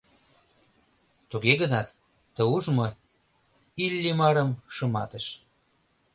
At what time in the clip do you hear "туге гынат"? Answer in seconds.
1.29-1.87